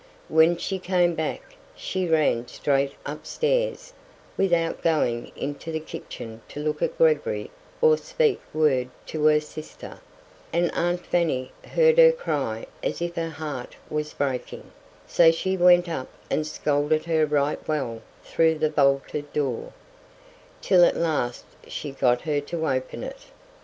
[0.29, 1.43] When she came back,
[1.75, 3.93] she ran straight upstairs,
[4.35, 7.51] without going into the kitchen to look at Gregory
[7.83, 9.99] or speak any word to her sister,
[10.51, 14.71] and aunt Fanny heard her cry as if her heart was breaking;
[15.05, 19.71] so she went up and scolded her right well through the bolted door,
[20.63, 23.25] till at last she got her to open it.